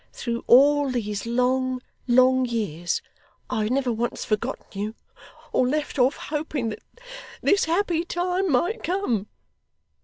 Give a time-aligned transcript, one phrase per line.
[0.11, 3.03] Through all these long, long years,
[3.51, 4.95] I have never once forgotten you,
[5.51, 6.79] or left off hoping that
[7.43, 9.27] this happy time might come.